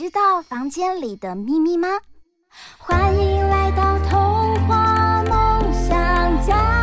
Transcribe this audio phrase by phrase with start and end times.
[0.00, 1.86] 知道房间里的秘密吗？
[2.78, 6.79] 欢迎来到童话梦想家。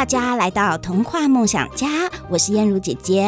[0.00, 1.86] 大家来到童话梦想家，
[2.30, 3.22] 我是燕如姐姐。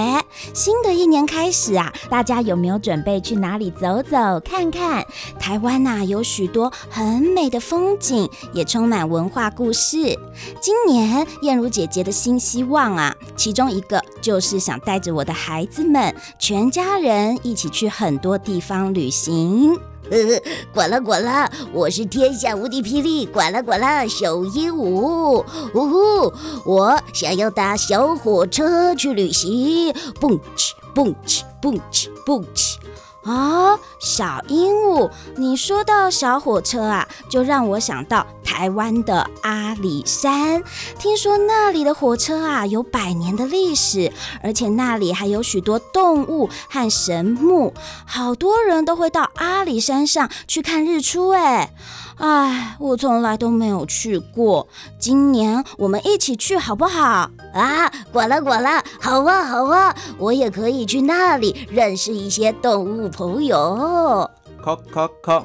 [0.54, 5.04] 新的一年开始啊，大家有没有准备去哪里走走看看？
[5.38, 10.18] 台湾呐、有许多很美的风景，也充满文化故事。
[10.62, 19.78] 今年燕如姐姐的新希望啊，其中一个就是想带着我的孩子们，全家人一起去很多地方旅行。
[20.10, 20.18] 呃，
[20.74, 26.32] 管了管了，我是天下无敌霹雳，管了管了小鹦鹉，呜呼，
[26.64, 32.78] 我想要搭小火车去旅行，蹦起蹦起蹦起蹦起。
[33.24, 40.62] 哦，小鹦鹉，你说到小火车啊，就让我想到台湾的阿里山。
[40.98, 44.12] 听说那里的火车啊有百年的历史，
[44.42, 47.72] 而且那里还有许多动物和神木，
[48.04, 51.30] 好多人都会到阿里山上去看日出。
[51.30, 51.72] 哎，
[52.18, 54.66] 哎，我从来都没有去过，
[54.98, 57.30] 今年我们一起去好不好？
[57.54, 64.30] 啊，管了管了，好啊好啊，我也可以去那里认识一些动物朋友。
[64.62, 65.42] 叩叩叩，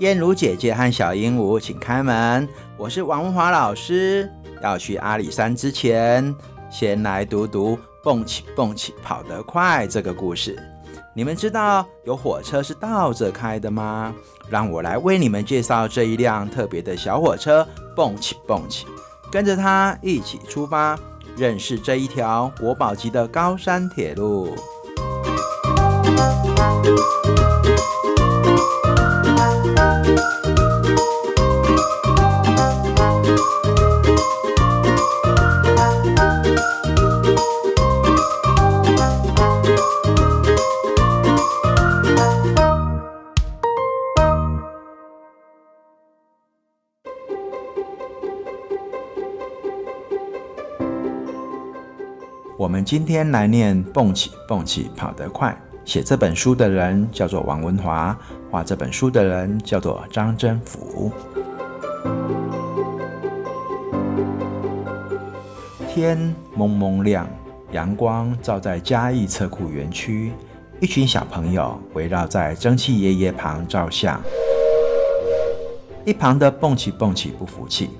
[0.00, 2.48] 燕如姐姐和小鹦鹉，请开门。
[2.76, 4.30] 我是王华老师。
[4.62, 6.34] 要去阿里山之前，
[6.70, 10.58] 先来读读“蹦起蹦起跑得快”这个故事。
[11.12, 14.14] 你们知道有火车是倒着开的吗？
[14.48, 17.66] 让我来为你们介绍这一辆特别的小火车
[17.96, 18.86] “蹦起蹦起”，
[19.30, 20.98] 跟着它一起出发。
[21.36, 24.54] 认识这一条国宝级的高山铁路。
[52.84, 55.56] 今天来念“蹦起蹦起跑得快”。
[55.84, 58.16] 写这本书的人叫做王文华，
[58.50, 61.10] 画这本书的人叫做张真福。
[65.88, 67.26] 天蒙蒙亮，
[67.72, 70.32] 阳光照在嘉义车库园区，
[70.80, 74.20] 一群小朋友围绕在蒸汽爷爷旁照相。
[76.04, 77.90] 一旁的蹦起蹦起不服气。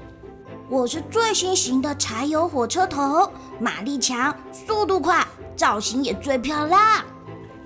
[0.70, 5.26] 我是最新型的柴油火车头，马力强，速度快，
[5.56, 6.80] 造型也最漂亮。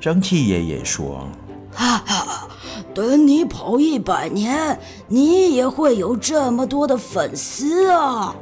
[0.00, 1.28] 蒸汽爷爷说
[1.70, 2.48] ：“哈哈，
[2.94, 8.34] 等你跑一百年，你也会有这么多的粉丝啊！”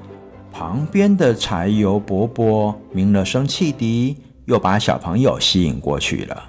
[0.55, 6.41] 旁边的柴油伯伯鸣了声汽笛，又把小朋友吸引过去了。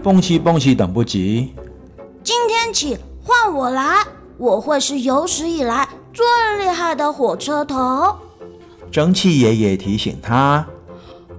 [0.00, 1.52] 蹦起蹦起，等不及，
[2.22, 4.06] 今天起换我来。
[4.38, 6.24] 我会是有史以来最
[6.58, 8.14] 厉害的火车头。
[8.90, 10.66] 蒸汽爷爷提醒他：“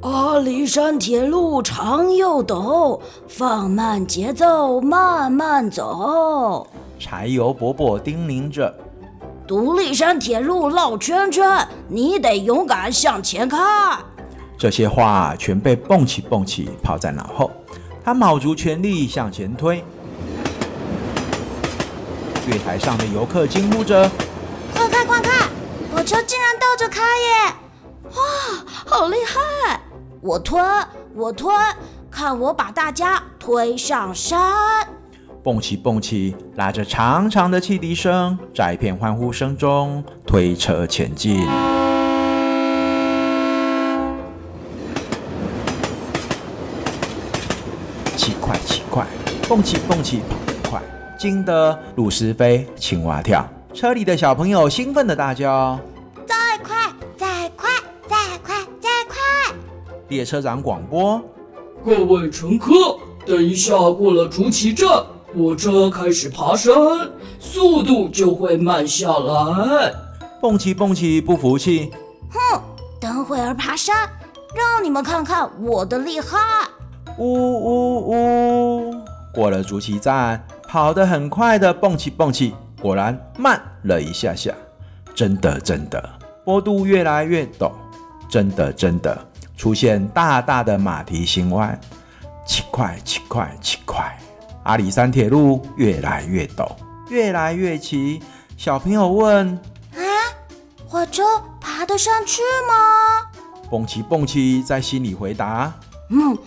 [0.01, 6.67] 阿里山铁路长又陡，放慢节奏，慢慢走。”
[6.99, 8.75] 柴油伯伯叮咛着
[9.47, 13.57] ：“独立山铁路绕圈圈，你得勇敢向前开。”
[14.57, 17.51] 这些话全被蹦起蹦起抛在脑后，
[18.03, 19.83] 他卯足全力向前推。
[22.47, 24.09] 月台上的游客惊呼着
[24.73, 25.49] ：“快看快看，
[25.93, 27.53] 火车竟然倒着开耶！
[28.05, 28.21] 哇，
[28.85, 29.81] 好厉害！
[30.21, 30.57] 我推，
[31.13, 31.53] 我推，
[32.09, 34.87] 看我把大家推上山！”
[35.43, 41.45] 蹦起蹦起，拉着长长的汽笛声，在一片欢呼声中推车前进。
[48.15, 49.05] 起快起快，
[49.49, 50.56] 蹦起蹦起跑。
[51.17, 55.79] 惊得鹭鸶飞，青蛙跳，车里的小朋友兴奋地大叫
[56.27, 56.75] ：“再快，
[57.17, 57.69] 再快，
[58.07, 59.55] 再快，再快！”
[60.09, 61.19] 列车长广播
[61.83, 62.71] ：“各位乘客，
[63.25, 64.87] 等一下过了竹崎站，
[65.35, 66.73] 火车开始爬山，
[67.39, 69.91] 速度就会慢下来。
[70.39, 71.91] 蹦奇蹦奇不服气，
[72.29, 72.61] 哼，
[73.01, 74.07] 等会儿爬山，
[74.55, 76.37] 让你们看看我的厉害。
[77.17, 78.93] 呜呜呜！
[79.33, 84.53] 过了竹崎站，跑得很快的蹦起蹦起，果然慢了一下下。
[85.15, 86.09] 真的真的，
[86.45, 87.71] 坡度越来越陡，
[88.29, 89.17] 真的真的
[89.55, 91.79] 出现大大的马蹄形弯，
[92.45, 94.15] 七块七块七块。
[94.63, 96.69] 阿里山铁路越来越陡，
[97.09, 98.21] 越来越奇。
[98.57, 99.47] 小朋友问：
[99.95, 100.01] 啊，
[100.87, 101.23] 火车
[101.59, 103.39] 爬得上去吗？
[103.71, 105.73] 蹦起蹦起在心里回答：
[106.09, 106.37] 嗯，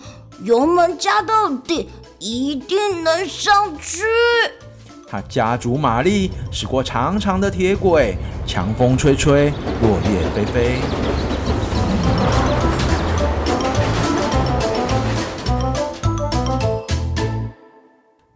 [0.43, 1.89] 油门加到底，
[2.23, 4.03] 一定能上去。
[5.07, 8.15] 他加足马力，驶过长长的铁轨，
[8.45, 9.51] 强风吹吹，
[9.81, 10.79] 落叶飞飞。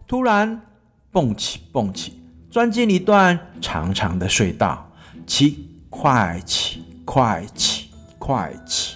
[0.07, 0.59] 突然，
[1.11, 4.89] 蹦起蹦起，钻进一段长长的隧道，
[5.27, 8.95] 起，快起，快起，快起！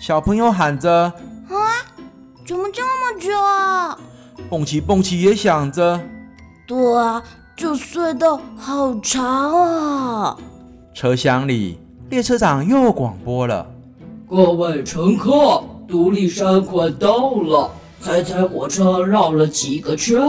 [0.00, 1.12] 小朋友喊着
[1.50, 1.58] ：“啊，
[2.46, 3.98] 怎么这么久啊？”
[4.50, 6.00] 蹦奇蹦奇也想着。
[6.66, 7.22] 对啊，
[7.54, 10.36] 这隧道好长啊！
[10.92, 13.64] 车厢里，列车长又广播了
[14.28, 17.70] ：“各位乘客，独立山快到了，
[18.00, 20.20] 猜猜火车绕了几个圈？”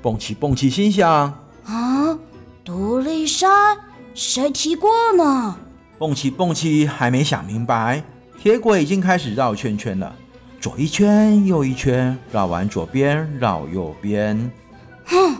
[0.00, 1.34] 蹦奇蹦奇心想
[1.66, 2.16] ：“啊，
[2.64, 3.76] 独立山
[4.14, 5.56] 谁提过呢？”
[5.98, 8.04] 蹦奇蹦奇还没想明白，
[8.40, 10.14] 铁轨已经开始绕圈圈了，
[10.60, 14.50] 左一圈，右一圈，绕完左边，绕右边。
[15.04, 15.36] 哼，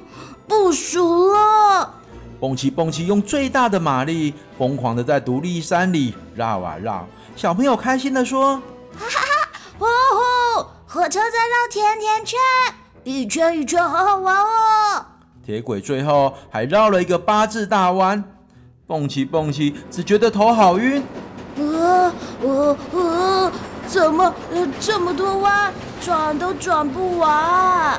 [0.47, 1.95] 不熟了！
[2.39, 7.07] 蹦奇蹦奇用最大的马力，疯狂的在独立山里绕啊绕。
[7.35, 8.57] 小朋友开心的说
[8.97, 9.49] ：“哈哈哈！
[9.79, 12.39] 呼呼，火车在绕甜甜圈，
[13.05, 15.07] 一圈一圈，好好玩哦！”
[15.45, 18.23] 铁轨最后还绕了一个八字大弯，
[18.87, 21.03] 蹦奇蹦奇只觉得头好晕。
[21.59, 23.53] 呃呃呃，
[23.88, 24.35] 怎么
[24.81, 27.93] 这么多弯，转都转不完？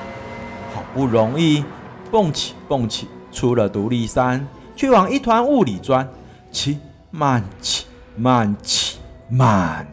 [0.74, 1.64] 好不容易
[2.12, 4.46] 蹦起蹦起出了独立山，
[4.76, 6.08] 却往一团雾里钻。
[6.52, 6.80] 起
[7.12, 7.86] 慢起
[8.16, 9.00] 慢起
[9.30, 9.88] 慢，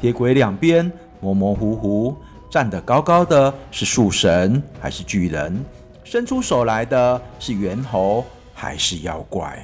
[0.00, 0.90] 铁轨两边
[1.20, 2.16] 模模糊糊，
[2.50, 5.64] 站得高高的是树神还是巨人？
[6.04, 8.24] 伸出手来的是猿猴
[8.54, 9.58] 还是妖怪？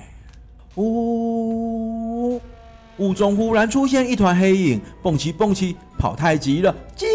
[0.77, 1.94] 呜！
[2.99, 7.07] 雾中忽然出现一团黑影，蹦起蹦起跑太急了，急！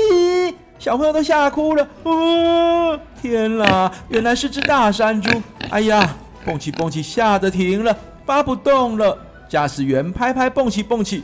[0.78, 1.88] 小朋友都吓哭了。
[2.04, 5.42] 哦，天哪，原来是只大山猪！
[5.70, 6.16] 哎呀，
[6.46, 9.18] 蹦起蹦起吓得停了，发不动了。
[9.50, 11.24] 驾驶员拍拍蹦起蹦起，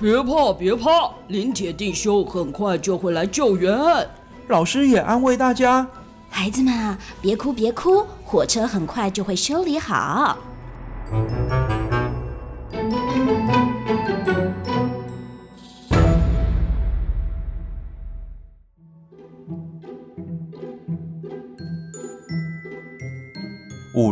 [0.00, 3.78] 别怕别怕，林铁弟兄很快就会来救援。
[4.48, 5.86] 老师也安慰大家，
[6.28, 10.36] 孩子们啊，别哭别哭，火车很快就会修理好。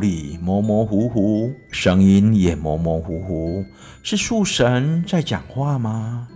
[0.04, 3.64] 里模模糊糊，声音也模模糊糊，
[4.02, 6.28] 是树神在讲话吗？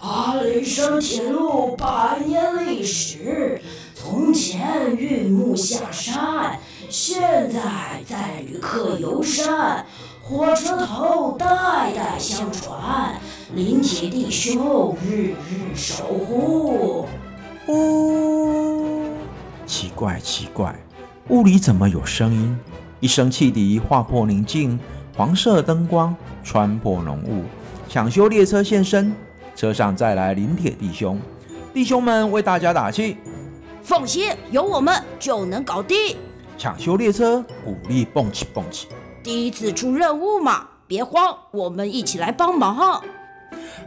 [0.00, 3.60] 阿里山铁路百年历史，
[3.94, 7.20] 从前运木下山，现
[7.52, 7.60] 在
[8.08, 9.84] 载旅客游山，
[10.22, 13.20] 火车头代代相传，
[13.54, 17.04] 林铁弟兄日日守护。
[17.66, 19.10] 哦，
[19.66, 20.74] 奇怪奇怪。
[21.28, 22.56] 雾里怎么有声音？
[23.00, 24.78] 一声汽笛划破宁静，
[25.16, 26.14] 黄色灯光
[26.44, 27.42] 穿破浓雾，
[27.88, 29.12] 抢修列车现身，
[29.56, 31.20] 车上再来临铁弟兄，
[31.74, 33.16] 弟兄们为大家打气，
[33.82, 36.16] 放心，有我们就能搞定。
[36.56, 38.86] 抢修列车鼓励蹦起蹦起，
[39.24, 43.02] 第一次出任务嘛，别慌，我们一起来帮忙。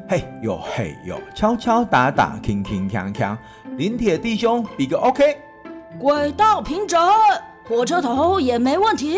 [0.09, 3.37] 嘿呦嘿呦，敲敲打打，铿铿锵锵，
[3.77, 5.37] 临铁弟兄比个 OK。
[5.97, 6.99] 轨道平整，
[7.67, 9.17] 火车头也没问题。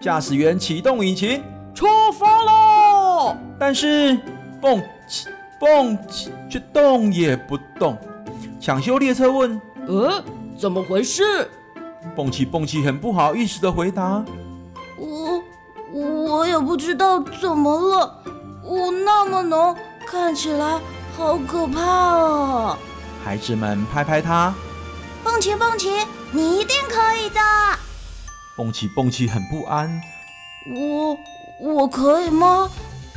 [0.00, 1.42] 驾驶员启动引擎，
[1.74, 1.86] 出
[2.18, 3.36] 发喽！
[3.58, 4.18] 但是
[4.60, 5.28] 蹦起
[5.58, 7.96] 蹦起却动也不动。
[8.58, 10.22] 抢修列车问：“呃，
[10.58, 11.48] 怎么回事？”
[12.16, 14.24] 蹦起蹦起很不好意思的回答
[14.96, 15.42] ：“我
[15.92, 18.22] 我也不知道怎么了，
[18.64, 19.76] 雾那么浓，
[20.06, 20.80] 看起来
[21.16, 22.76] 好可怕哦。”
[23.22, 24.54] 孩子们拍拍他。
[25.22, 25.88] 蹦奇蹦奇，
[26.32, 27.40] 你一定可以的。
[28.56, 30.00] 蹦奇蹦奇很不安。
[30.74, 31.18] 我
[31.60, 32.68] 我可以吗？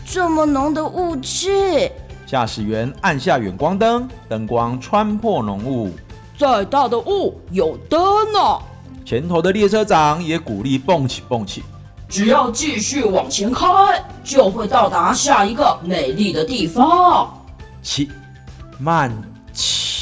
[0.05, 1.91] 这么浓的雾气。
[2.25, 5.93] 驾驶员按下远光灯，灯光穿破浓雾。
[6.37, 7.99] 再大的雾有灯
[8.33, 8.59] 啊！
[9.05, 11.63] 前头的列车长也鼓励蹦起蹦起，
[12.09, 17.45] 只要继续往前开，就会到达下一个美丽的地方。
[17.81, 18.09] 起，
[18.79, 19.11] 慢
[19.53, 19.92] 起，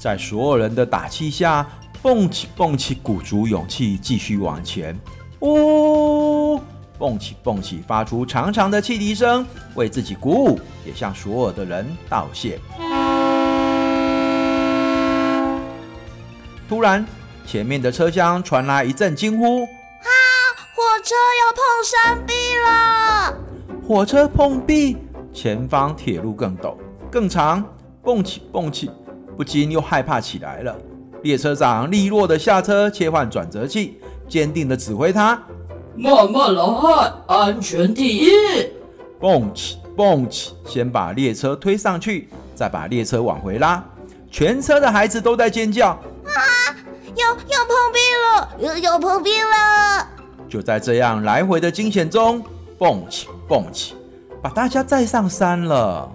[0.00, 1.66] 在所有人的打气下，
[2.00, 4.98] 蹦起蹦起，鼓足勇气继续往前。
[5.40, 6.58] 呜，
[6.98, 12.58] 蹦起蹦起，发出长长的汽笛声，为自己鼓舞，也向所有的人道谢。
[16.66, 17.06] 突然，
[17.46, 19.64] 前面的车厢传来一阵惊呼
[20.00, 20.08] ：“啊，
[20.74, 22.32] 火车要碰山壁
[22.64, 23.36] 了！”
[23.86, 24.96] 火车碰壁，
[25.30, 26.74] 前方铁路更陡、
[27.10, 27.62] 更长，
[28.02, 28.90] 蹦起蹦起，
[29.40, 30.76] 不禁又害怕起来了。
[31.22, 35.42] 列车长利落的下车，切换转折器，坚定的指挥他
[35.96, 36.62] ：“慢慢来，
[37.26, 38.28] 安全第一。”
[39.18, 43.82] 蹦起蹦起，先把列车推上去，再把列车往回拉。
[44.30, 45.88] 全车的孩子都在尖叫。
[45.88, 45.96] 啊！
[47.16, 47.98] 要要碰壁
[48.36, 50.06] 了，要要碰壁了！
[50.50, 52.44] 就在这样来回的惊险中，
[52.76, 53.94] 蹦起蹦起，
[54.42, 56.12] 把大家载上山了。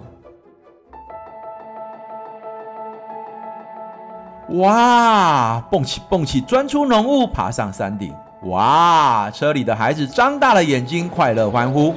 [4.50, 5.60] 哇！
[5.70, 8.14] 蹦起蹦起，钻出浓雾，爬上山顶。
[8.42, 9.28] 哇！
[9.32, 11.94] 车里的孩子张大了眼睛，快乐欢呼。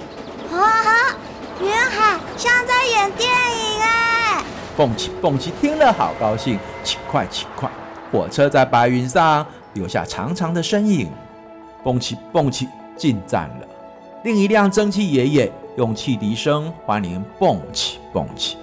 [0.51, 1.15] 啊哈！
[1.61, 4.43] 云海像在演电影哎！
[4.75, 7.69] 蹦起蹦起，听了好高兴，请快请快！
[8.11, 11.11] 火车在白云上留下长长的身影，
[11.83, 13.67] 蹦起蹦起，进站了。
[14.23, 18.57] 另一辆蒸汽爷爷用汽笛声欢迎蹦起蹦起，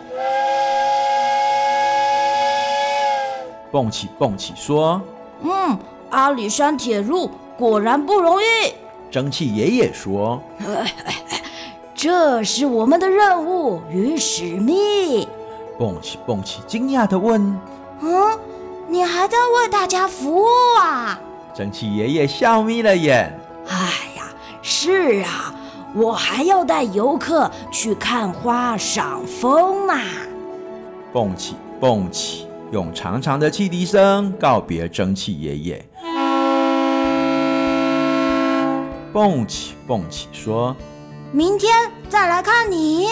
[3.77, 4.99] 蹦起蹦起说
[5.45, 5.79] ：“嗯，
[6.09, 8.73] 阿里山铁路果然不容易。”
[9.13, 10.43] 蒸汽爷爷说
[11.95, 15.29] ：“这是我们的任务与使命。”
[15.79, 17.39] 蹦起蹦起，惊讶的问
[18.01, 18.39] ：“嗯？”
[18.89, 20.47] 你还在为大家服务
[20.81, 21.21] 啊？
[21.53, 23.39] 蒸汽爷爷笑眯了眼。
[23.69, 23.77] 哎
[24.17, 24.23] 呀，
[24.63, 25.55] 是啊，
[25.95, 29.93] 我还要带游客去看花、赏风呢。
[31.13, 35.89] 蹦起蹦起，用长长的汽笛声告别蒸汽爷爷。
[39.13, 40.77] 蹦起蹦起，说
[41.33, 41.73] ：“明天
[42.09, 43.07] 再来看你。”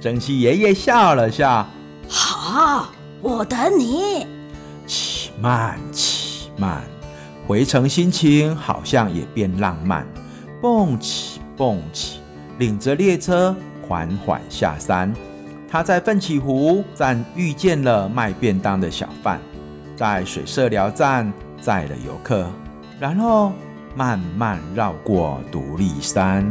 [0.00, 1.66] 蒸汽爷爷笑了笑。
[2.08, 2.88] 好，
[3.22, 4.26] 我等你。
[4.86, 6.82] 起慢起慢，
[7.46, 10.06] 回程心情好像也变浪漫。
[10.60, 12.18] 蹦起蹦起，
[12.58, 13.54] 领着列车
[13.86, 15.14] 缓缓下山。
[15.72, 19.38] 他在奋起湖站遇见了卖便当的小贩，
[19.94, 22.50] 在水社寮站载了游客，
[22.98, 23.52] 然后
[23.94, 26.44] 慢慢绕过独立山。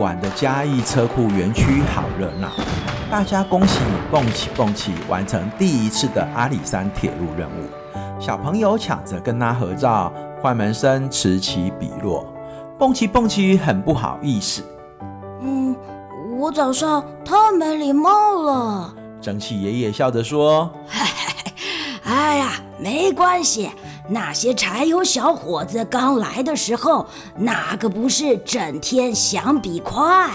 [0.00, 2.48] 晚的嘉义车库园区好热闹，
[3.10, 7.68] 大家恭喜你蹦起蹦起完成第一次的阿里山铁路任务。
[8.18, 12.26] 小朋友抢着跟他合照，快门声此起彼落。
[12.78, 14.64] 蹦起蹦起很不好意思，
[15.42, 15.76] 嗯，
[16.38, 18.94] 我早上太没礼貌了。
[19.20, 20.70] 蒸汽爷爷笑着说
[22.04, 23.70] ：“哎呀，没关系。”
[24.08, 30.30] 那些柴油小伙子刚来的时候，哪个不是整天想比快？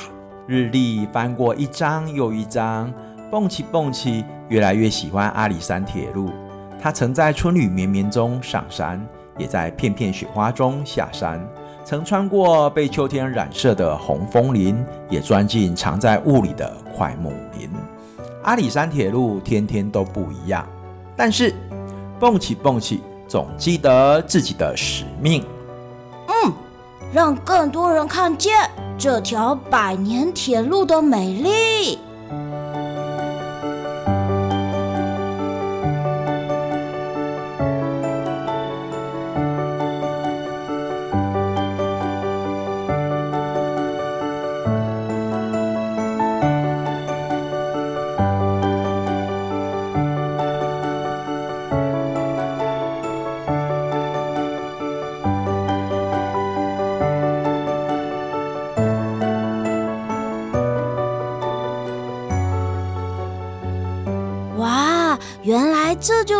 [0.47, 2.93] 日历翻过一张又一张，
[3.31, 6.29] 蹦起蹦起，越来越喜欢阿里山铁路。
[6.81, 9.03] 他曾在春雨绵绵中上山，
[9.37, 11.43] 也在片片雪花中下山。
[11.83, 17.69] 曾穿过被秋天染色的红枫林，也钻进藏在雾里的桧木林。
[18.43, 20.67] 阿里山铁路天天都不一样，
[21.15, 21.53] 但是
[22.19, 23.01] 蹦起蹦起。
[23.27, 25.43] 总记得自己的使命。
[26.27, 26.53] 嗯，
[27.13, 28.53] 让更多人看见
[28.97, 31.99] 这条百年铁路的美丽。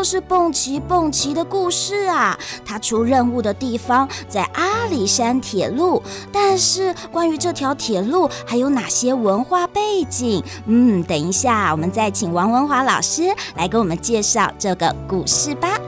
[0.06, 2.38] 是蹦奇蹦奇的故事啊！
[2.64, 10.44] 他出任务的地方在阿里山铁路，但是关于这条铁路还有哪些文化背景？
[10.68, 13.24] 嗯，等一下我们再请王文华老师
[13.56, 15.80] 来给我们介绍这个故事吧。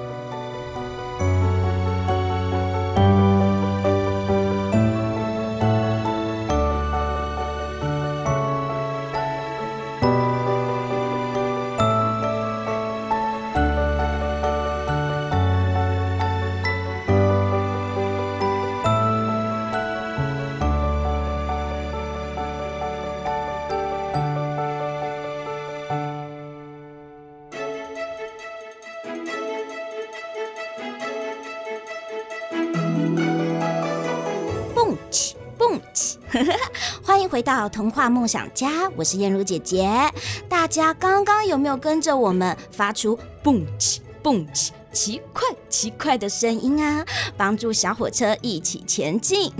[37.03, 39.89] 欢迎回到童话梦想家，我是燕如姐姐。
[40.48, 47.06] 大家刚刚有没有跟着我们发出蹦起蹦起奇怪奇怪的声音啊？
[47.36, 49.51] 帮助小火车一起前进。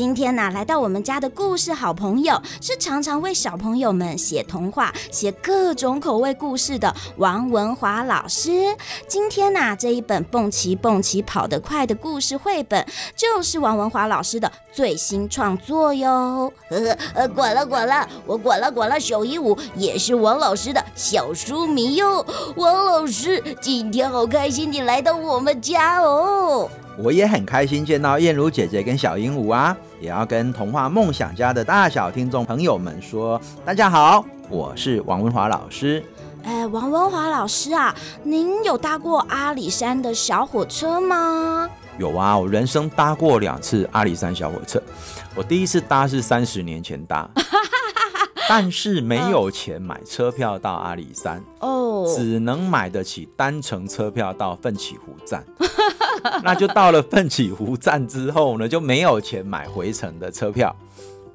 [0.00, 8.74] 今天呢、来到我们家的故事好朋友是常常为小朋友们写童话、写各种口味故事的王文华老师。
[9.06, 12.82] 今天呢、这一本蹦奇蹦奇跑得快的故事绘本，
[13.14, 16.50] 就是王文华老师的最新创作哟。
[16.70, 22.24] 呵呵呃，管了管了，我管了管了，小鹦鹉也是王老师的小书迷哟。
[22.56, 26.70] 王老师，今天好开心你来到我们家哦。
[27.02, 36.04] 我也很开心见到燕如姐姐跟小鹦鹉啊，也要跟童话梦想家的大小听众朋友们说，大家好，我是王文华老师。
[36.42, 41.70] 哎，王文华老师啊，您有搭过阿里山的小火车吗？
[41.96, 44.82] 有啊，我人生搭过两次阿里山小火车，
[45.34, 47.26] 我第一次搭是三十年前搭。
[48.46, 55.42] 但是没有钱买车票到阿里山哦，只能买得起单程车票到奋起湖站。
[56.42, 60.74] 那就到了奋起湖站之后呢，就没有钱买回程的车票。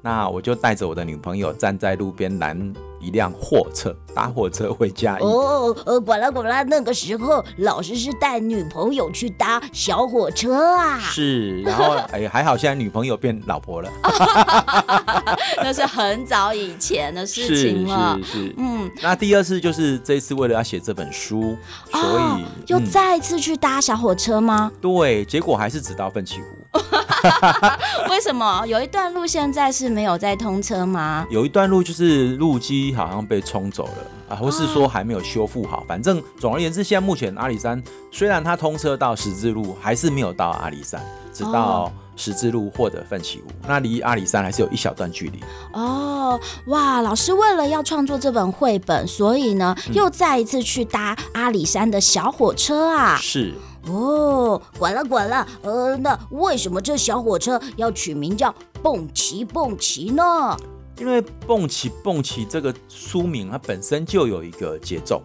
[0.02, 5.16] 那我就带着我的女朋友站在路边拦一辆货车，搭火车回家。
[5.20, 10.98] 哦，呃，管了管了，那个时候老师是带女朋友去搭小火车啊。
[10.98, 13.90] 是，然后 哎，还好现在女朋友变老婆了。
[15.62, 18.18] 那是很早以前的事情了。
[18.22, 18.90] 是是是，嗯。
[19.02, 21.56] 那第二次就是这一次为了要写这本书，
[21.90, 24.70] 所以、哦、又再一次去搭小火车吗？
[24.80, 26.46] 对，结果还是只到奋起湖。
[28.10, 31.26] 为什么有一段路现在是没有在通车吗？
[31.30, 35.84] 有一段路就是路基好像被冲走了啊，或是说还没有修复好。
[35.88, 41.00] 反正总而言之，现在目前阿里山虽然它通车到十字路，还是没有到阿里山，
[41.32, 45.40] 直到十字路或者奋起湖，那离阿里山还是有一小段距离。
[45.72, 47.00] 哦，哇！
[47.00, 53.16] 老师为了要创作这本绘本，所以呢，又再一次去搭阿里山的小火车啊。
[53.16, 53.54] 是。
[53.88, 60.56] 哦，管了管了，呃，那为什么这小火车要取名叫蹦奇蹦奇呢？
[60.98, 65.22] 因为蹦起蹦起这个书名它本身就有一个节奏，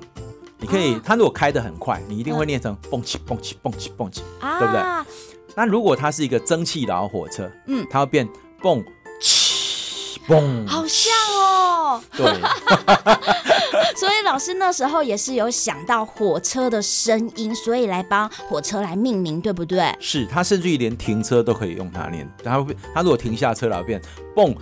[0.59, 4.81] 你可以，它如果开得很快，你一定会念成蹦起蹦起蹦起蹦起，对不对？
[5.55, 8.27] 那如果它是一个蒸汽老火车，嗯，它会变
[8.61, 8.83] 蹦
[9.21, 12.25] 起蹦，好像哦，对。
[13.95, 19.93] 所以老师那时候也是有想到火车的声音，所以来帮火车来命名，对不对？
[19.99, 22.27] 是，他甚至于连停车都可以用它念。
[22.43, 24.01] 他他如果停下车了，变
[24.33, 24.55] 蹦，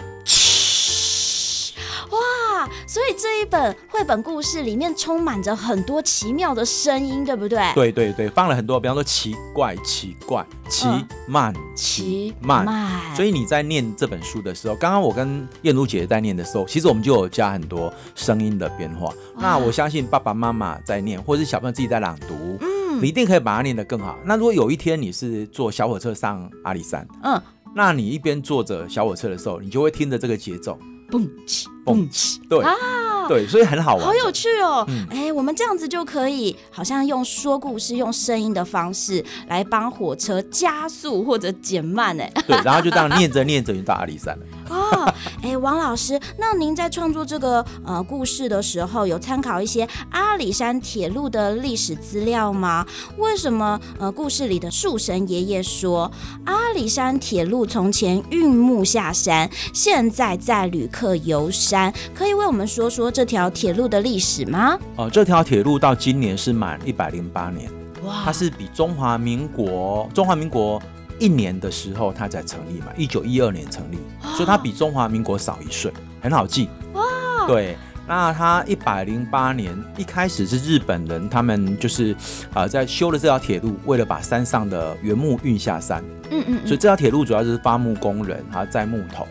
[2.12, 2.70] 哇！
[2.86, 7.60] 所以这一本绘本故事里面充满着很多奇妙的声音，对不对？
[7.74, 10.88] 对对对，放了很多，比方说奇怪、奇怪、奇
[11.28, 12.90] 慢、奇慢。
[13.16, 19.14] 所以你在念这本书的时候，刚刚我跟燕如姐姐在念的时候，其实我们就有加很多声音的变化。
[19.38, 24.18] 那我相信爸爸妈妈在念，或者是小朋友自己在朗读，嗯，你一定可以把它念得更好。
[24.26, 27.42] 那如果有一天你是坐小火车上阿里山，嗯，
[27.74, 30.78] 那你一边坐着小火车的时候，你就会听着这个节奏。
[31.10, 34.86] 蹦起蹦起，对啊，对，所以很好玩，好有趣哦。
[35.10, 44.46] 哎、嗯，我们这样子就可以，好像用说故事、用声音的方式来帮火车加速或者减慢，哎，对，然后就这样念着念着就到阿里山了。
[44.70, 52.86] 哦，哎，王老师，那您在创作这个呃故事的时候，有参考一些阿里山铁路的历史资料吗？
[53.18, 56.12] 为什么呃故事里的树神爷爷说
[56.46, 61.94] 阿里山铁路从前运木下山，现在载旅客游山？
[62.14, 64.78] 可以为我们说说这条铁路的历史吗？
[64.96, 67.72] 哦、呃，这条铁路到今年是满一百零八年，
[68.04, 70.80] 哇，它是比中华民国中华民国。
[71.20, 73.98] 一年的时候，它才成立嘛，一九一二年成立，
[74.36, 76.70] 所以它比中华民国少一岁，很好记。
[76.94, 77.04] 哇，
[77.48, 77.78] 对。
[78.08, 82.12] 那他一百零八年一开始是日本人，他们就是
[82.52, 86.04] 啊、呃、在修了这条铁路，为了把山上的原木运下山。
[86.32, 89.28] 嗯嗯，所以这条铁路主要就是伐木工人，他载木头。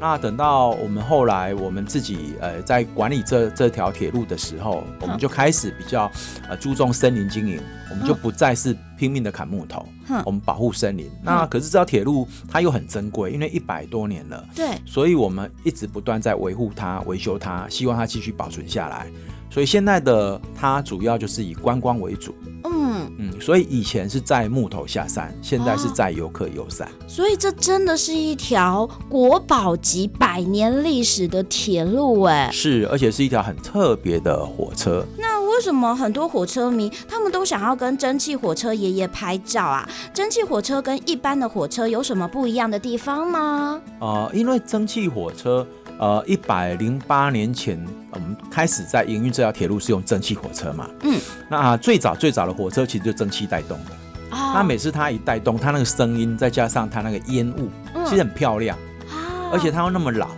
[0.00, 6.10] 啊，那等到我们后来我们自己呃在管理这这条铁路的时候，我们就开始比较
[6.48, 7.60] 呃注重森林经营，
[7.90, 11.10] 我们就不再是拼命的砍木头，嗯、我们保护森林。
[11.22, 19.06] 那可是这条铁路它又很珍贵，因为一百多年了，对，所以我们一直不断在维护它、维修它，希望它继续保存下来。
[19.50, 22.34] 所以现在的它主要就是以观光为主。
[22.80, 26.88] 嗯嗯，所以以前是载木头下山，现在是载游客游山。
[27.06, 32.50] 所以这真的是一条国宝级百年历史的铁路哎。
[32.52, 35.04] 是，而且是一条很特别的火车。
[35.18, 39.88] 那为什么很多火车迷他们都想要跟蒸汽火车爷爷拍照啊？
[40.14, 43.80] 蒸汽火车跟一般的火车有什么不一样的地方吗？
[44.00, 45.66] 呃，因为蒸汽火车，
[46.00, 47.78] 呃，一百零八年前
[48.10, 50.88] 我们开始在营运这条铁路是用蒸汽火车嘛。
[51.02, 53.90] 嗯，那、呃、最早最早的火车其实就蒸汽带动的。
[54.30, 58.78] 哦、那每次它一带动，它那个声音再加上它那个烟雾，嗯、其实很漂亮。
[59.10, 60.28] 啊、而且它又那么老。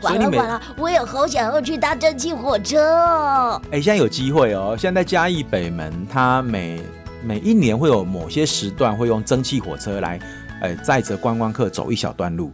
[0.00, 3.60] 完了完了，我也好想要去搭蒸汽火车哦！
[3.66, 4.74] 哎、欸，现在有机会哦！
[4.78, 6.82] 现在在嘉义北门，它每
[7.22, 10.18] 每一年会有某些时段会用蒸汽火车来，
[10.62, 12.50] 哎、欸，载着观光客走一小段路。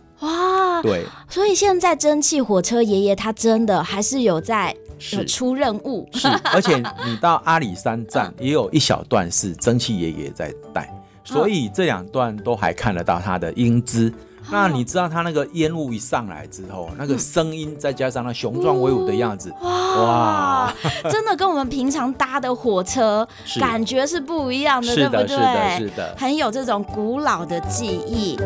[0.77, 4.75] 哇，对，所以现在蒸汽火车爷爷他真的还是有在
[5.13, 10.89] 有出任务，是，而且你到阿里山站也有一小段是蒸汽爷爷在带，
[11.25, 14.13] 所以这两段都还看得到他的英姿。
[14.49, 20.75] 那你知道他那个烟雾一上来之后，那个声音再加上那雄壮威武的样子，哇，哇。
[21.11, 23.27] 真的跟我们平常搭的火车
[23.59, 25.27] 感觉是不一样的，对不对？
[25.27, 28.39] 是的，是的，很有这种古老的记忆。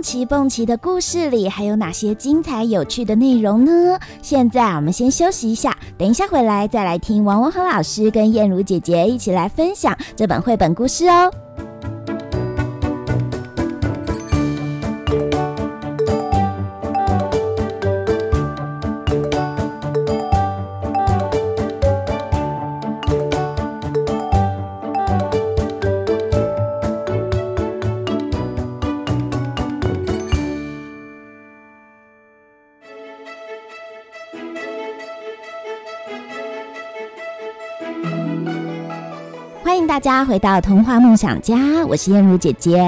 [0.00, 3.98] 蹦奇蹦奇的故事里还有哪些精彩有趣的内容呢？
[4.22, 11.30] 现在我们先休息一下，等一下回来再来听王文和老师跟燕如姐姐一起来分享这本绘本故事哦。
[39.90, 41.56] 大家回到童话梦想家，
[41.88, 42.80] 我是燕如姐姐。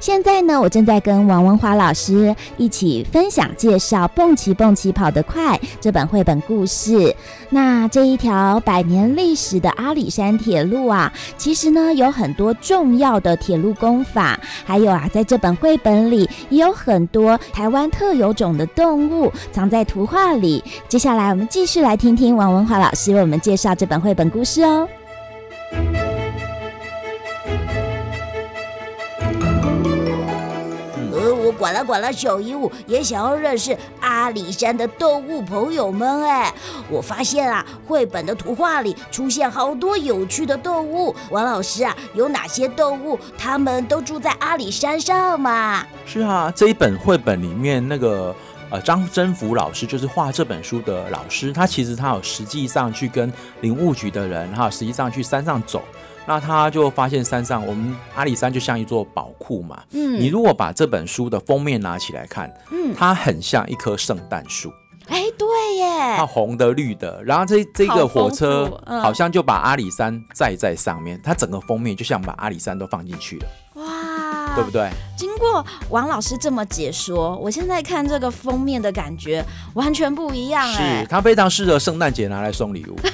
[0.00, 7.14] 现在呢，我正在跟王文华老师一起分享介绍《蹦奇蹦奇跑得快》这本绘本故事。
[7.50, 20.64] 那这一条百年历史的阿里山铁路啊，其实呢有很多重要的铁路工法，还有啊，在这本绘本里也有很多台湾特有种的动物藏在图画里。
[20.88, 24.88] 接下来我们继续来听听王文华老师为我们介绍这本绘本故事哦。
[31.70, 36.52] 管了管了，小鹦鹉也想要认识阿里山的动物朋友们哎！
[36.90, 41.14] 我发现啊，绘本的图画里出现好多有趣的动物。
[41.30, 43.16] 王老师啊，有哪些动物？
[43.38, 45.86] 他们都住在阿里山上吗？
[46.04, 48.34] 是啊，这一本绘本里面那个
[48.68, 55.80] 呃张真福老师就是画这本书的老师，他其实他有实际上去跟林务局的人哈，实际上去山上走。
[56.26, 59.82] 那他就发现山上，我们阿里山就像一座宝库嘛。
[59.92, 64.72] 嗯，你如果把这本书的封面拿起来看，嗯，它很像一棵圣诞树。
[65.08, 73.46] 哎，对耶，它红的绿的，然后这这个火车好像就把阿里山载在上面，它整个封面就像把阿里山都放进去了。
[73.74, 73.84] 哇，
[74.60, 74.90] 对不对？
[75.16, 79.44] 经过王老师这么解说，我现在看这个封面的感觉
[79.74, 81.02] 完全不一样哎。
[81.02, 82.96] 是，它非常适合圣诞节拿来送礼物。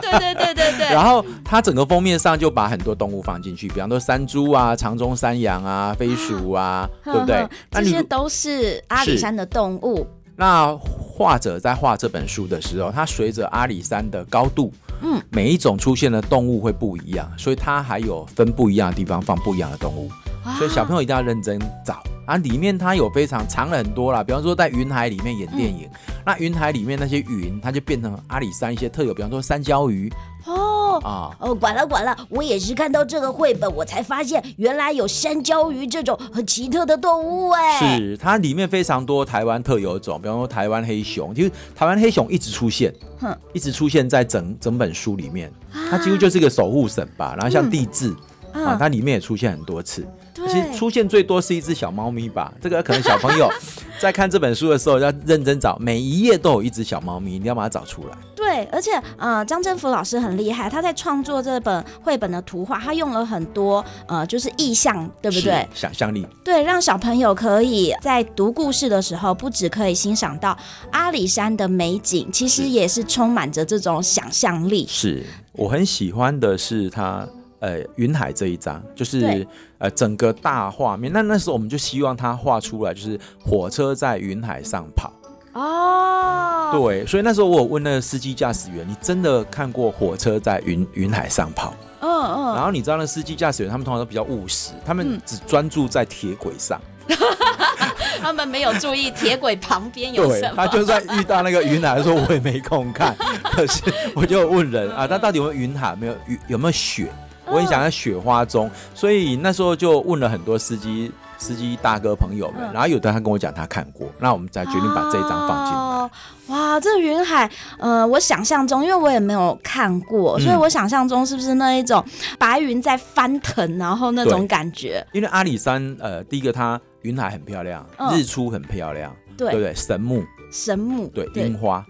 [0.00, 0.86] 对对对对对。
[0.88, 7.46] 然后它整个封面上就把很多动物放进去，比方说山猪啊、长鬃山羊啊、飞鼠啊，啊 对不对？
[7.70, 10.06] 这些都是阿里山的动物。
[10.36, 20.10] 那画者在画这本书的时候，他随着阿里山的高度，嗯，每一种出现的动物会不一样，所以它还有分不一样的地方放不一样的动物，
[20.58, 22.36] 所以小朋友一定要认真找啊。
[22.36, 30.12] 里面它有非常藏了很多啦，比方说在云海里面演电影，嗯、那云海里面那些云，它就变成阿里山一些特有，比方说山椒鱼。
[30.46, 37.98] 哦啊哦，管了管了，我也是看到这个绘本，我才发现原来有山椒鱼这种很奇特的动物哎。
[37.98, 45.50] 是，它里面非常多台湾特有种，比方说台湾黑熊，其实台湾黑熊一直出现，哼，一直出现在整整本书里面，
[45.90, 47.34] 它几乎就是一个守护神吧。
[47.34, 48.14] 然后像地质、
[48.52, 52.52] 嗯、啊，它里面也出现很多次，其实出现最多是一只小猫咪吧？
[52.60, 53.48] 这个可能小朋友
[54.00, 58.16] 在看这本书的时候要认真找，每一页都有一只小猫咪，你要把它找出来。
[58.34, 65.66] 对，而且呃，张振福老师很厉害，他在创作这本绘本的图画，他用了很多呃，就是意象，对不对？
[65.72, 66.26] 想象力。
[66.44, 70.56] 对，让小朋友可以在读故事的时候，不只可以欣赏到
[70.90, 74.84] 阿里山的美景，其实也是充满着这种想象力。
[74.88, 77.26] 是我很喜欢的是他
[77.64, 79.46] 呃云海这一张，就是
[79.78, 81.10] 呃整个大画面。
[81.14, 85.10] 那那时候我们就希望他画出来，就是火车在云海上跑。
[85.54, 91.72] 哦，对，所以那时候我有问那个司机驾驶员，你真的看过火车在云云海上跑？
[92.00, 92.54] 嗯嗯。
[92.54, 96.80] 然后你知道那司机驾驶员他们通常都比较务实，他们只专注在铁轨上，
[98.20, 100.56] 他们没有注意铁轨旁边有什么。
[100.56, 103.16] 他就算遇到那个云海，说我也没空看。
[103.54, 103.80] 可是
[104.16, 105.94] 我就问人啊，那到底有没有云海？
[105.94, 106.16] 没有，
[106.48, 107.08] 有没有雪？
[107.46, 111.12] 我很想在雪花中，所以那时候就问了很多司机。
[111.36, 115.78] 司机大哥朋友们，然后有的他跟我讲他看过，那我们才决定把这一张放进来。
[115.78, 116.10] 哦、
[116.46, 122.02] 哇，这个云海，呃，我想象中，因为我也没有看过，所以我想象中是不是那一种
[122.38, 125.04] 白云在翻腾，然后那种感觉？
[125.12, 129.74] 因为阿里山，呃，第一个它云海很漂亮，嗯、日出很漂亮，对，对不对？
[129.74, 131.86] 神木，神木，对，樱花啊，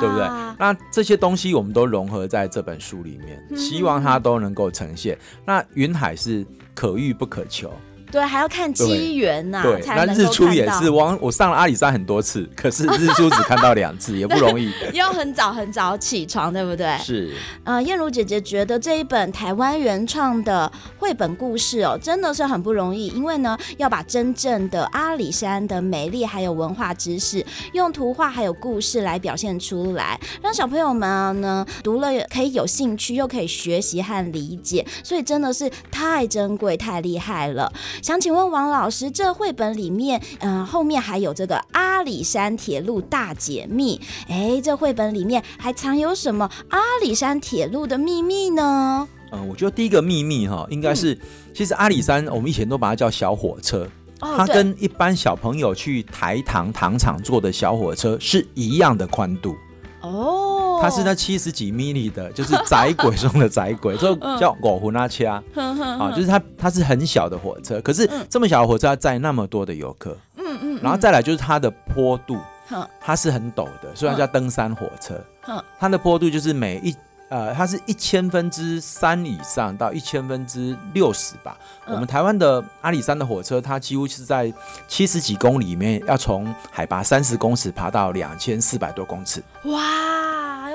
[0.00, 0.26] 对不对？
[0.58, 5.18] 那这些东西我们都融合在这本书里面，希望它都能够呈现。
[5.44, 7.72] 那云海是可遇不可求。
[8.10, 14.72] 对，还要看机缘呐，对，那日出也是，我我上了阿里山很多次，可是日出只看到两次，也不容易。
[14.94, 16.96] 要很早很早起床，对不对？
[16.98, 17.34] 是。
[17.64, 37.70] 呃，燕如姐姐觉得这一本台湾原创的绘本故事哦，真的是很不容易，因为呢，要把真正的阿里山的美丽还有文化知识，用图画还有故事来表现出来，让小朋友们呢读了可以有兴趣，又可以学习和理解，所以真的是太珍贵、太厉害了。
[38.02, 49.06] 想请问王老师，这绘本里面，嗯、呃，后面还有这个阿里山铁路大解密，哎，这绘本里面还藏有什么阿里山铁路的秘密呢？
[49.32, 51.20] 嗯，我觉得第一个秘密哈，应该是，嗯、
[51.54, 53.86] 其实阿里山我们以前都把它叫小火车，
[54.20, 59.54] 哦、它跟一般小朋友去台糖糖厂坐的小火车是一样的宽度。
[60.00, 60.37] 哦，
[60.80, 72.38] 它是那七十几米里的，就是窄轨中的窄轨， 就叫五分仔车啊，就是它它是很小的火车，可是这么小的火车要载那么多的游客，嗯嗯，然后再来就是它的坡度，
[73.00, 75.18] 它是很陡的，所以它叫登山火车，
[75.78, 76.94] 它的坡度就是每一。
[77.30, 81.58] 呃，它是一千分之三以上到一千分之六十吧。
[81.84, 84.50] 嗯、我们台湾的阿里山的火车，它几乎是在
[84.88, 89.42] 七十几公里里面，要从海拔三十公尺爬到两千四百多公尺。
[89.64, 89.78] 哇，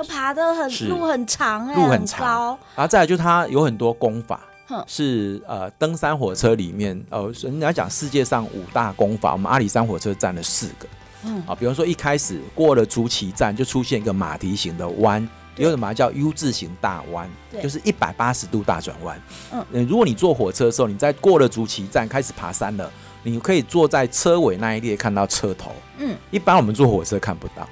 [0.03, 2.57] 要爬的很路很长哎，路很长。
[2.75, 4.39] 然后再来就它有很多功法，
[4.87, 10.87] 是呃登山火车里面，呃，人家讲世界上五大功法，我们阿里山火车占了四个。
[11.25, 15.27] 嗯啊，比方说一开始过了竹崎站，就出现一个马蹄形的弯。
[15.55, 17.29] 有什么叫 U 字形大弯？
[17.51, 19.21] 对就是一百八十度大转弯。
[19.51, 25.71] 嗯，如果你坐火车的时候，你在过了竹崎站开始爬山了，你可以坐在车尾那一列看到车头。
[25.99, 27.69] 嗯，一般我们坐火车看不到。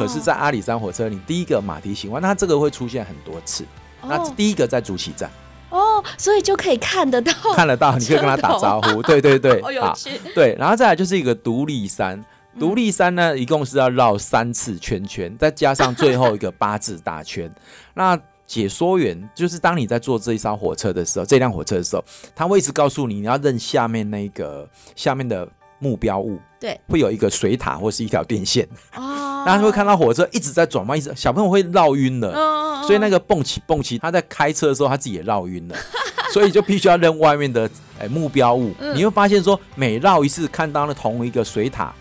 [0.00, 3.64] 哦，可是，在阿里山火车，你第一个马蹄形弯，那它这个会出现很多次。
[4.00, 5.30] 哦，那第一个在主起站。
[5.68, 9.02] 哦，所以就可以看得到，看得到，你可以跟他打招呼。
[9.02, 10.10] 对对对， 好有趣。
[10.34, 12.24] 对，然后再来就是一个独立山。
[12.58, 17.48] 独立山呢，一共是要绕三次圈圈，再加上最后一个八字大圈。
[17.94, 28.68] 那解说员就是当你在坐这一艘火车的时候，这辆火车的时候，他会一直告诉你，你要认下面那个下面的目标物，对，会有一个水塔或是一条电线。
[28.94, 32.32] 哦， 然后会看到火车一直在转弯，一直小朋友会绕晕了。
[32.32, 35.76] 哦，所以那个蹦起蹦起，他在开车的时候他自己也绕晕了，
[36.32, 37.68] 所以就必须要扔外面的
[37.98, 38.74] 哎目标物。
[38.78, 41.92] 嗯，你会发现说，每绕一次看到了同一个水塔。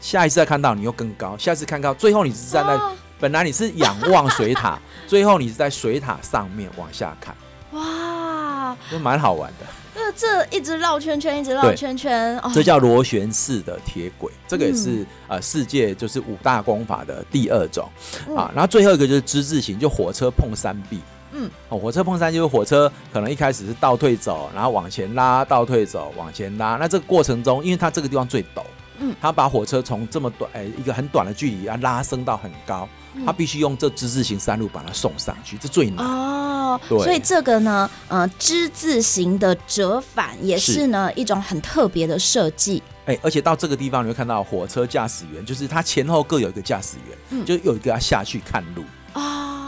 [0.00, 7.32] 下一次再看到你又更高，下次看到最后你是站在，哦、本来你是仰望水塔， 最后你是在水塔上面往下看，
[7.70, 9.66] 哇，都蛮好玩的。
[10.12, 17.88] 那这一直绕圈圈，一直绕圈圈，哦、这叫螺旋式的铁轨，这个也是、嗯、呃世界就是五大功法的第二种、
[18.28, 18.50] 嗯、啊。
[18.54, 21.00] 然后最后一个就是之字形，就火车碰山壁。
[21.32, 26.76] 嗯，哦，火车碰山就是火车可能一开始是倒退走，然后往前拉，倒退走，往前拉。
[26.76, 28.62] 那这个过程中，因为它这个地方最陡。
[28.98, 32.86] 嗯，他把火车从这么短，哎，一个很短的距离啊拉升到很高，
[33.24, 36.51] 它必须用这之字形山路把它送上去，这最难哦。
[36.88, 42.82] 对，所以这个呢，呃，之字形的折返也是呢是一种很特别的设计。
[43.06, 48.84] 哎，而且到这个地方你会看到火车驾驶员，就是他前后各有一个驾驶员，嗯，就有一个要下去看路。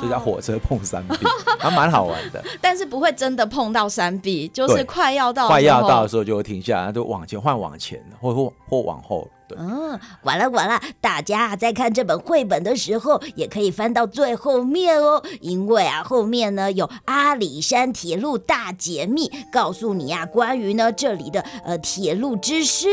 [0.03, 1.17] 就叫火车碰山壁，
[1.59, 2.43] 还蛮好玩的。
[2.61, 9.27] 但是不会真的碰到山壁，就是快要到快要到的时候就会停下来，就往前换往前，或或或往后。
[9.57, 22.89] 嗯，管了管了，大家在看这本绘本的时候，也可以翻到最后面哦，因为啊，后面呢有阿里山铁路大解密，告诉你啊，关于呢这里的呃铁路知识。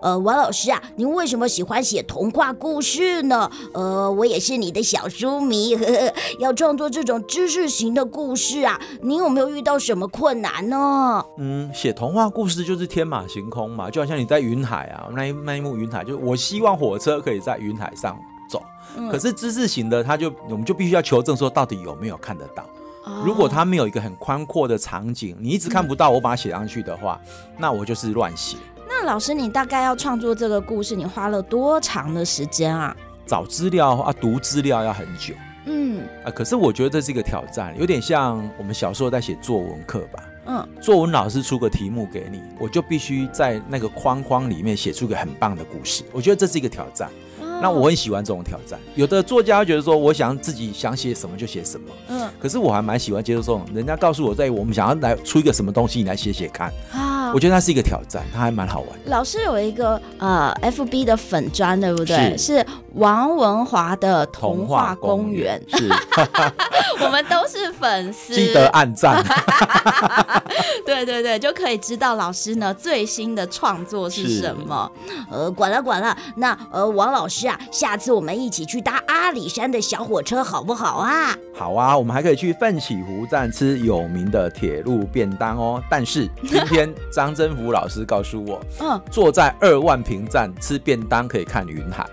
[0.00, 3.48] 呃，王老师啊，您为什么喜欢写童话故事呢？
[3.74, 11.24] 呃，我也是你的小书迷，呵呵，要创作这种知识型的故事啊，您有没有遇到什么困难呢？
[11.38, 15.91] 嗯，写童话故事就是天马行空嘛，就好像你在云海啊，那一那一幕云。
[16.00, 18.16] 就是我希望火车可以在云海上
[18.48, 18.62] 走，
[18.96, 22.62] 嗯、可是知识型的，他就我们就必须要求证说到底有没有看得到。
[23.04, 28.56] 哦、如果他没有一个很宽阔的场景，你一直看不到，我把它写上去的话，嗯、那我就是乱写。
[28.88, 32.94] 那老师，你大概要创作这个故事，你花了多长的时间啊？
[33.26, 35.34] 找资料啊，读资料要很久。
[35.64, 40.22] 嗯啊，可是我觉得这是一个挑战，有点像我们小时候在写作文课吧。
[40.46, 46.02] 嗯，作文老师出个题目给你，我就必须在那个框框里面写出个很棒的故事。
[46.12, 47.08] 我觉得这是一个挑战。
[47.40, 48.78] 哦、那我很喜欢这种挑战。
[48.94, 51.86] 有的作家觉得说，我想自己想写什么就写什么。
[52.08, 56.72] 嗯，可是我还蛮喜欢接受这种，人家告诉我，在我们想要来出一个什么东西，你来写写看。
[56.92, 58.88] 啊，我觉得它是一个挑战，它还蛮好玩。
[59.06, 62.36] 老师有一个呃，FB 的粉砖，对不对？
[62.36, 65.60] 是，是王文华的童话公园。
[65.68, 65.88] 是，
[67.02, 69.24] 我们都是粉丝，记得按赞。
[70.84, 74.90] 对对对，就可以知道老师呢最新的创作是什么。
[75.30, 81.34] 呃，管了管了，那呃，王老师啊，下次我们一起去搭阿里山的小火车好不好啊？
[81.54, 85.82] 好啊，我们还可以去奋起湖站吃有名的铁路便当哦。
[85.88, 92.06] 但是今天张真福老师告诉我， 嗯，坐在二万坪站吃便当可以看云海。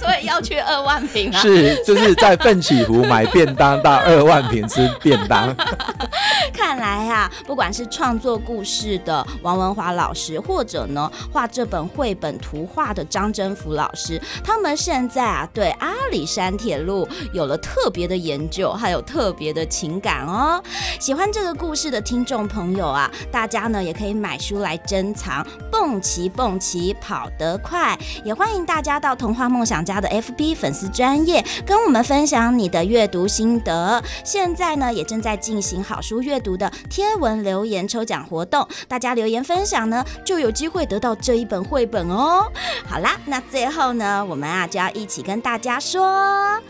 [0.00, 1.38] 所以要去二万坪啊？
[1.38, 5.54] 是，就是在奋起湖买便当到二万坪吃便当。
[6.54, 20.62] 看来啊，不管是创作故事的王文华老师，或者呢画这本绘本图画的张真福老师，他们现在啊对阿里山铁路有了特别的研究，还有特别的情感哦。
[20.98, 25.46] 喜欢这个故事的听众朋友啊，大家呢也可以买书来珍藏。
[25.70, 34.02] 蹦奇蹦奇跑得快，也欢迎大家到童话梦想家的 FB 粉丝专业跟我们分享你的阅读心得。
[34.24, 42.44] 现在呢也正在进行好书阅读的贴文留言抽奖活动，大家留言分享呢就有机会得到这一本绘本哦。
[42.86, 46.60] 好啦，那最后呢我们啊就要一起跟大家说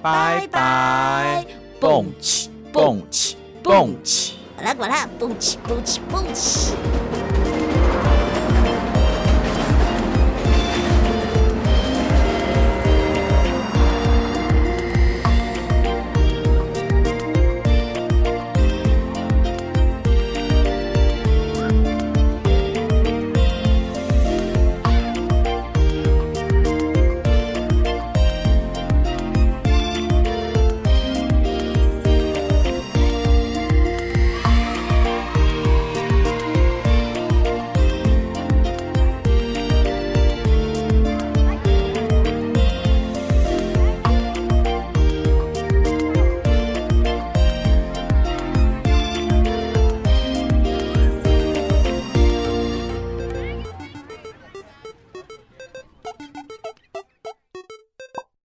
[0.00, 1.44] 拜拜，
[1.78, 6.72] 蹦起蹦起蹦起，滚啦，滚啦，蹦起蹦起蹦奇。